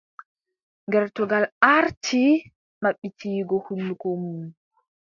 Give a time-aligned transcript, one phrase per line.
[0.91, 2.21] Gertogal aarti
[2.81, 4.45] maɓɓititgo hunnduko mun.